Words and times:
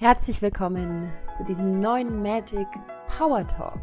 Herzlich 0.00 0.40
willkommen 0.42 1.10
zu 1.36 1.42
diesem 1.42 1.80
neuen 1.80 2.22
Magic 2.22 2.68
Power 3.08 3.44
Talk. 3.44 3.80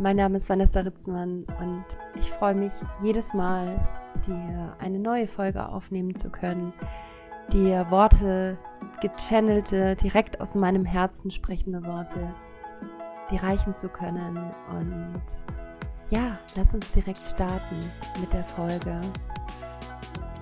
Mein 0.00 0.16
Name 0.16 0.38
ist 0.38 0.48
Vanessa 0.48 0.80
Ritzmann 0.80 1.44
und 1.60 1.84
ich 2.16 2.28
freue 2.28 2.56
mich 2.56 2.72
jedes 3.00 3.34
Mal, 3.34 3.78
dir 4.26 4.74
eine 4.80 4.98
neue 4.98 5.28
Folge 5.28 5.64
aufnehmen 5.68 6.16
zu 6.16 6.28
können, 6.30 6.72
dir 7.52 7.88
Worte, 7.88 8.58
gechannelte, 9.00 9.94
direkt 9.94 10.40
aus 10.40 10.56
meinem 10.56 10.84
Herzen 10.84 11.30
sprechende 11.30 11.84
Worte, 11.84 12.34
die 13.30 13.36
reichen 13.36 13.76
zu 13.76 13.88
können. 13.90 14.52
Und 14.70 15.22
ja, 16.10 16.40
lass 16.56 16.74
uns 16.74 16.90
direkt 16.90 17.24
starten 17.28 17.76
mit 18.20 18.32
der 18.32 18.42
Folge 18.42 19.00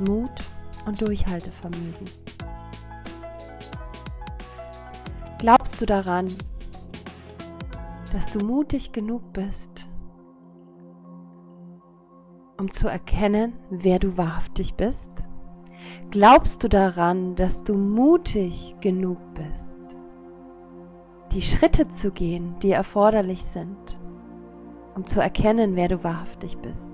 Mut 0.00 0.32
und 0.86 0.98
Durchhaltevermögen. 1.02 2.25
Glaubst 5.38 5.82
du 5.82 5.84
daran, 5.84 6.34
dass 8.10 8.30
du 8.30 8.42
mutig 8.42 8.92
genug 8.92 9.34
bist, 9.34 9.86
um 12.58 12.70
zu 12.70 12.88
erkennen, 12.88 13.52
wer 13.68 13.98
du 13.98 14.16
wahrhaftig 14.16 14.76
bist? 14.76 15.12
Glaubst 16.10 16.64
du 16.64 16.68
daran, 16.68 17.34
dass 17.36 17.64
du 17.64 17.74
mutig 17.74 18.76
genug 18.80 19.18
bist, 19.34 19.78
die 21.32 21.42
Schritte 21.42 21.86
zu 21.88 22.12
gehen, 22.12 22.58
die 22.62 22.72
erforderlich 22.72 23.44
sind, 23.44 24.00
um 24.94 25.04
zu 25.04 25.20
erkennen, 25.20 25.76
wer 25.76 25.88
du 25.88 26.02
wahrhaftig 26.02 26.56
bist? 26.58 26.92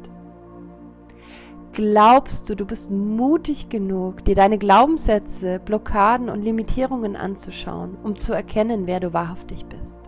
Glaubst 1.73 2.51
du, 2.51 2.55
du 2.55 2.67
bist 2.67 2.91
mutig 2.91 3.71
genug, 3.71 4.27
dir 4.27 4.35
deine 4.35 4.59
Glaubenssätze, 4.59 5.59
Blockaden 5.59 6.29
und 6.29 6.43
Limitierungen 6.43 7.17
anzuschauen, 7.17 7.97
um 8.03 8.15
zu 8.15 8.35
erkennen, 8.35 8.87
wer 8.87 9.01
du 9.01 9.15
wahrhaftig 9.15 9.65
bist? 9.65 9.99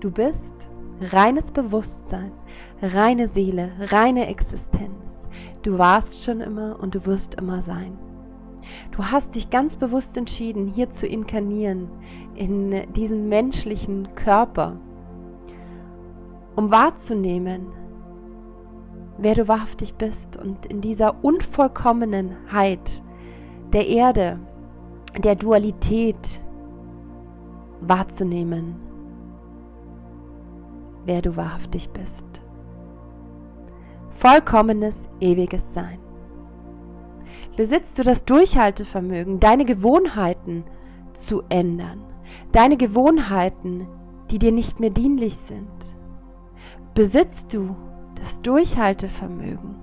Du 0.00 0.10
bist 0.10 0.68
reines 1.00 1.52
Bewusstsein, 1.52 2.32
reine 2.82 3.28
Seele, 3.28 3.70
reine 3.78 4.26
Existenz. 4.26 5.28
Du 5.62 5.78
warst 5.78 6.24
schon 6.24 6.40
immer 6.40 6.80
und 6.80 6.96
du 6.96 7.06
wirst 7.06 7.36
immer 7.36 7.62
sein. 7.62 7.96
Du 8.90 9.04
hast 9.04 9.36
dich 9.36 9.50
ganz 9.50 9.76
bewusst 9.76 10.16
entschieden, 10.16 10.66
hier 10.66 10.90
zu 10.90 11.06
inkarnieren, 11.06 11.88
in 12.34 12.92
diesen 12.94 13.28
menschlichen 13.28 14.12
Körper, 14.16 14.80
um 16.56 16.72
wahrzunehmen, 16.72 17.68
wer 19.18 19.34
du 19.34 19.48
wahrhaftig 19.48 19.94
bist 19.94 20.36
und 20.36 20.66
in 20.66 20.80
dieser 20.80 21.22
Unvollkommenheit 21.22 23.02
der 23.72 23.86
Erde, 23.88 24.38
der 25.18 25.34
Dualität 25.34 26.42
wahrzunehmen, 27.80 28.76
wer 31.04 31.20
du 31.20 31.36
wahrhaftig 31.36 31.90
bist. 31.90 32.26
Vollkommenes, 34.10 35.08
ewiges 35.20 35.74
Sein. 35.74 35.98
Besitzt 37.56 37.98
du 37.98 38.04
das 38.04 38.24
Durchhaltevermögen, 38.24 39.40
deine 39.40 39.64
Gewohnheiten 39.64 40.64
zu 41.12 41.42
ändern, 41.48 42.04
deine 42.52 42.76
Gewohnheiten, 42.76 43.88
die 44.30 44.38
dir 44.38 44.52
nicht 44.52 44.80
mehr 44.80 44.90
dienlich 44.90 45.36
sind? 45.36 45.68
Besitzt 46.94 47.54
du 47.54 47.76
das 48.18 48.42
Durchhaltevermögen, 48.42 49.76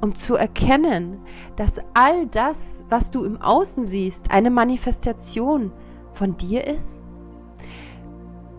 um 0.00 0.14
zu 0.14 0.34
erkennen, 0.34 1.20
dass 1.56 1.80
all 1.94 2.26
das, 2.26 2.84
was 2.88 3.10
du 3.10 3.24
im 3.24 3.40
Außen 3.40 3.84
siehst, 3.84 4.30
eine 4.30 4.50
Manifestation 4.50 5.72
von 6.12 6.36
dir 6.36 6.66
ist? 6.66 7.06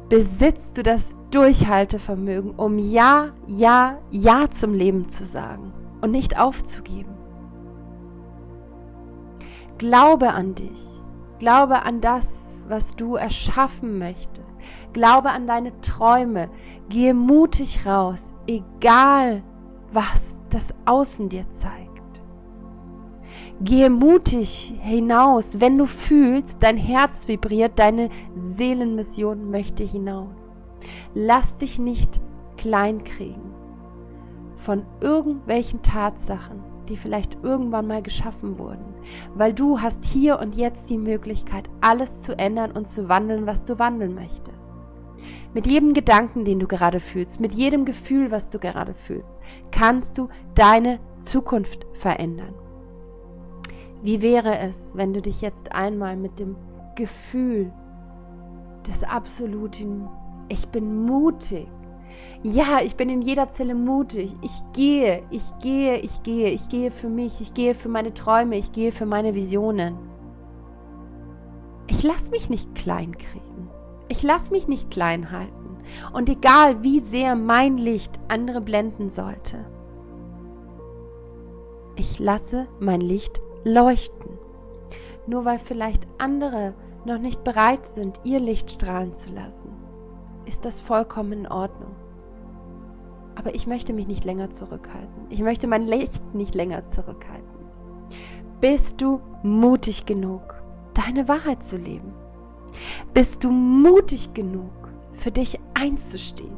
Besitzt 0.09 0.77
du 0.77 0.83
das 0.83 1.17
Durchhaltevermögen, 1.31 2.55
um 2.55 2.79
Ja, 2.79 3.29
Ja, 3.47 3.99
Ja 4.09 4.49
zum 4.49 4.73
Leben 4.73 5.07
zu 5.07 5.25
sagen 5.25 5.71
und 6.01 6.11
nicht 6.11 6.39
aufzugeben? 6.39 7.15
Glaube 9.77 10.33
an 10.33 10.55
dich. 10.55 10.83
Glaube 11.37 11.83
an 11.83 12.01
das, 12.01 12.48
was 12.69 12.95
du 12.95 13.15
erschaffen 13.15 13.97
möchtest. 13.97 14.57
Glaube 14.93 15.29
an 15.31 15.47
deine 15.47 15.79
Träume. 15.81 16.49
Gehe 16.87 17.13
mutig 17.13 17.85
raus, 17.85 18.33
egal 18.47 19.43
was 19.91 20.45
das 20.49 20.73
Außen 20.85 21.29
dir 21.29 21.49
zeigt. 21.49 21.89
Gehe 23.61 23.89
mutig 23.89 24.73
hinaus, 24.79 25.59
wenn 25.59 25.77
du 25.77 25.85
fühlst, 25.85 26.63
dein 26.63 26.77
Herz 26.77 27.27
vibriert, 27.27 27.77
deine 27.77 28.09
Seelenmission 28.35 29.51
möchte 29.51 29.83
hinaus. 29.83 30.63
Lass 31.13 31.57
dich 31.57 31.79
nicht 31.79 32.21
kleinkriegen 32.57 33.49
von 34.55 34.85
irgendwelchen 35.01 35.81
Tatsachen, 35.81 36.61
die 36.89 36.97
vielleicht 36.97 37.37
irgendwann 37.43 37.87
mal 37.87 38.01
geschaffen 38.01 38.57
wurden, 38.57 38.93
weil 39.35 39.53
du 39.53 39.79
hast 39.79 40.03
hier 40.03 40.39
und 40.39 40.55
jetzt 40.55 40.89
die 40.89 40.97
Möglichkeit, 40.97 41.69
alles 41.81 42.23
zu 42.23 42.37
ändern 42.37 42.71
und 42.71 42.87
zu 42.87 43.07
wandeln, 43.07 43.45
was 43.45 43.65
du 43.65 43.79
wandeln 43.79 44.15
möchtest. 44.15 44.73
Mit 45.53 45.65
jedem 45.65 45.93
Gedanken, 45.93 46.45
den 46.45 46.59
du 46.59 46.67
gerade 46.67 46.99
fühlst, 46.99 47.39
mit 47.39 47.53
jedem 47.53 47.85
Gefühl, 47.85 48.31
was 48.31 48.49
du 48.49 48.59
gerade 48.59 48.93
fühlst, 48.93 49.39
kannst 49.71 50.17
du 50.17 50.29
deine 50.55 50.99
Zukunft 51.19 51.85
verändern. 51.93 52.53
Wie 54.01 54.21
wäre 54.21 54.59
es, 54.59 54.95
wenn 54.95 55.13
du 55.13 55.21
dich 55.21 55.41
jetzt 55.41 55.73
einmal 55.73 56.15
mit 56.15 56.39
dem 56.39 56.55
Gefühl 56.95 57.71
des 58.87 59.03
absoluten 59.03 60.07
Ich 60.47 60.69
bin 60.69 61.03
mutig. 61.03 61.67
Ja, 62.41 62.79
ich 62.81 62.95
bin 62.95 63.09
in 63.09 63.21
jeder 63.21 63.51
Zelle 63.51 63.75
mutig. 63.75 64.35
Ich 64.41 64.63
gehe, 64.73 65.23
ich 65.29 65.43
gehe, 65.61 65.97
ich 65.97 66.23
gehe, 66.23 66.49
ich 66.49 66.69
gehe 66.69 66.89
für 66.89 67.09
mich, 67.09 67.41
ich 67.41 67.53
gehe 67.53 67.75
für 67.75 67.89
meine 67.89 68.13
Träume, 68.13 68.57
ich 68.57 68.71
gehe 68.71 68.91
für 68.91 69.05
meine 69.05 69.35
Visionen. 69.35 69.97
Ich 71.87 72.03
lasse 72.03 72.31
mich 72.31 72.49
nicht 72.49 72.75
klein 72.75 73.17
kriegen. 73.17 73.69
Ich 74.07 74.23
lasse 74.23 74.51
mich 74.51 74.67
nicht 74.67 74.89
klein 74.89 75.31
halten. 75.31 75.77
Und 76.13 76.29
egal, 76.29 76.83
wie 76.83 76.99
sehr 76.99 77.35
mein 77.35 77.77
Licht 77.77 78.19
andere 78.27 78.61
blenden 78.61 79.09
sollte, 79.09 79.65
ich 81.95 82.19
lasse 82.19 82.67
mein 82.79 83.01
Licht 83.01 83.41
leuchten. 83.65 84.37
Nur 85.27 85.43
weil 85.43 85.59
vielleicht 85.59 86.07
andere 86.17 86.73
noch 87.05 87.19
nicht 87.19 87.43
bereit 87.43 87.85
sind, 87.85 88.19
ihr 88.23 88.39
Licht 88.39 88.71
strahlen 88.71 89.13
zu 89.13 89.31
lassen, 89.31 89.71
ist 90.45 90.63
das 90.63 90.79
vollkommen 90.79 91.33
in 91.33 91.47
Ordnung. 91.47 91.95
Aber 93.35 93.55
ich 93.55 93.67
möchte 93.67 93.93
mich 93.93 94.07
nicht 94.07 94.25
länger 94.25 94.49
zurückhalten. 94.49 95.27
Ich 95.29 95.41
möchte 95.41 95.67
mein 95.67 95.87
Licht 95.87 96.33
nicht 96.33 96.55
länger 96.55 96.87
zurückhalten. 96.87 97.59
Bist 98.61 99.01
du 99.01 99.21
mutig 99.43 100.05
genug, 100.05 100.61
deine 100.93 101.27
Wahrheit 101.27 101.63
zu 101.63 101.77
leben? 101.77 102.13
Bist 103.13 103.43
du 103.43 103.49
mutig 103.49 104.33
genug, 104.33 104.71
für 105.13 105.31
dich 105.31 105.59
einzustehen? 105.73 106.57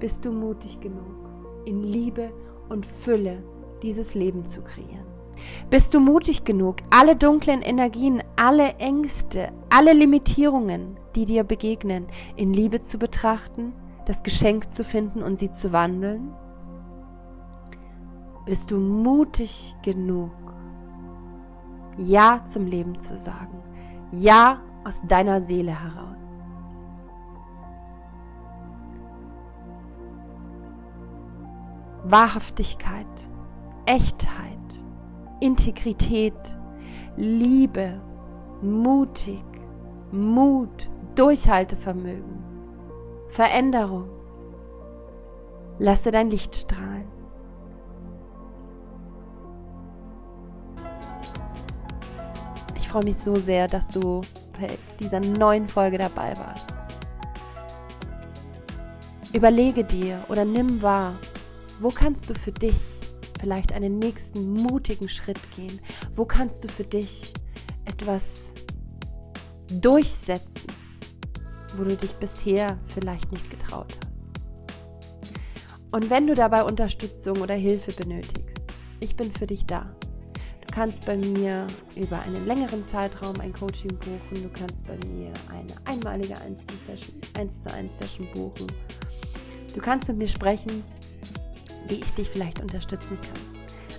Bist 0.00 0.24
du 0.24 0.32
mutig 0.32 0.80
genug, 0.80 1.28
in 1.64 1.82
Liebe 1.82 2.32
und 2.68 2.86
Fülle 2.86 3.42
dieses 3.82 4.14
Leben 4.14 4.46
zu 4.46 4.62
kreieren? 4.62 5.06
Bist 5.70 5.94
du 5.94 6.00
mutig 6.00 6.44
genug, 6.44 6.76
alle 6.90 7.16
dunklen 7.16 7.62
Energien, 7.62 8.22
alle 8.36 8.74
Ängste, 8.76 9.52
alle 9.70 9.92
Limitierungen, 9.92 10.96
die 11.14 11.24
dir 11.24 11.44
begegnen, 11.44 12.06
in 12.36 12.52
Liebe 12.52 12.82
zu 12.82 12.98
betrachten, 12.98 13.72
das 14.08 14.22
Geschenk 14.22 14.70
zu 14.70 14.84
finden 14.84 15.22
und 15.22 15.38
sie 15.38 15.50
zu 15.50 15.70
wandeln? 15.70 16.32
Bist 18.46 18.70
du 18.70 18.78
mutig 18.78 19.76
genug, 19.82 20.32
Ja 21.98 22.42
zum 22.46 22.64
Leben 22.64 22.98
zu 22.98 23.18
sagen? 23.18 23.62
Ja 24.10 24.62
aus 24.84 25.02
deiner 25.06 25.42
Seele 25.42 25.72
heraus. 25.72 26.22
Wahrhaftigkeit, 32.04 33.06
Echtheit, 33.84 34.84
Integrität, 35.40 36.56
Liebe, 37.16 38.00
mutig, 38.62 39.44
Mut, 40.10 40.88
Durchhaltevermögen, 41.14 42.47
Veränderung. 43.28 44.08
Lasse 45.78 46.10
dein 46.10 46.30
Licht 46.30 46.56
strahlen. 46.56 47.06
Ich 52.76 52.88
freue 52.88 53.04
mich 53.04 53.16
so 53.16 53.34
sehr, 53.36 53.68
dass 53.68 53.88
du 53.88 54.22
bei 54.58 54.66
dieser 54.98 55.20
neuen 55.20 55.68
Folge 55.68 55.98
dabei 55.98 56.34
warst. 56.38 56.74
Überlege 59.32 59.84
dir 59.84 60.18
oder 60.28 60.44
nimm 60.44 60.80
wahr, 60.80 61.12
wo 61.80 61.90
kannst 61.90 62.30
du 62.30 62.34
für 62.34 62.50
dich 62.50 62.74
vielleicht 63.38 63.72
einen 63.72 63.98
nächsten 63.98 64.54
mutigen 64.54 65.08
Schritt 65.08 65.38
gehen? 65.54 65.80
Wo 66.16 66.24
kannst 66.24 66.64
du 66.64 66.68
für 66.68 66.84
dich 66.84 67.34
etwas 67.84 68.52
durchsetzen, 69.70 70.66
wo 71.78 71.84
du 71.84 71.96
dich 71.96 72.14
bisher 72.16 72.78
vielleicht 72.86 73.30
nicht 73.32 73.50
getraut 73.50 73.94
hast. 74.00 74.26
Und 75.92 76.10
wenn 76.10 76.26
du 76.26 76.34
dabei 76.34 76.64
Unterstützung 76.64 77.40
oder 77.40 77.54
Hilfe 77.54 77.92
benötigst, 77.92 78.60
ich 79.00 79.16
bin 79.16 79.32
für 79.32 79.46
dich 79.46 79.64
da. 79.64 79.88
Du 80.60 80.74
kannst 80.74 81.06
bei 81.06 81.16
mir 81.16 81.66
über 81.96 82.20
einen 82.20 82.46
längeren 82.46 82.84
Zeitraum 82.84 83.40
ein 83.40 83.52
Coaching 83.52 83.96
buchen. 83.96 84.42
Du 84.42 84.50
kannst 84.50 84.86
bei 84.86 84.96
mir 85.08 85.32
eine 85.48 85.74
einmalige 85.86 86.34
1 86.38 86.60
zu 87.62 87.72
1 87.72 87.98
Session 87.98 88.28
buchen. 88.34 88.66
Du 89.74 89.80
kannst 89.80 90.08
mit 90.08 90.18
mir 90.18 90.28
sprechen, 90.28 90.84
wie 91.88 91.96
ich 91.96 92.14
dich 92.14 92.28
vielleicht 92.28 92.60
unterstützen 92.60 93.18
kann. 93.20 93.47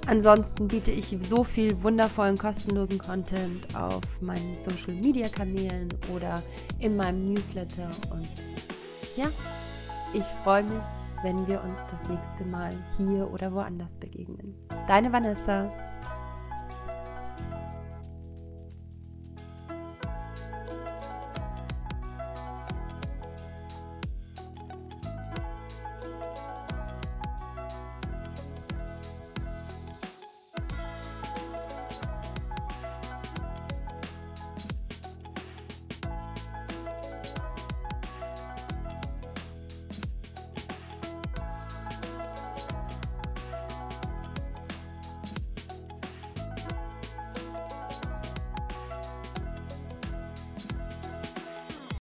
Ansonsten 0.09 0.67
biete 0.67 0.89
ich 0.89 1.15
so 1.19 1.44
viel 1.44 1.83
wundervollen 1.83 2.35
kostenlosen 2.35 2.97
Content 2.97 3.75
auf 3.75 4.01
meinen 4.21 4.56
Social 4.56 4.95
Media 4.95 5.29
Kanälen 5.29 5.88
oder 6.11 6.41
in 6.79 6.95
meinem 6.95 7.31
Newsletter. 7.31 7.91
Und 8.09 8.27
ja, 9.15 9.27
ich 10.11 10.23
freue 10.44 10.63
mich, 10.63 10.83
wenn 11.21 11.47
wir 11.47 11.61
uns 11.61 11.81
das 11.91 12.09
nächste 12.09 12.44
Mal 12.45 12.73
hier 12.97 13.31
oder 13.31 13.53
woanders 13.53 13.97
begegnen. 13.97 14.56
Deine 14.88 15.13
Vanessa. 15.13 15.69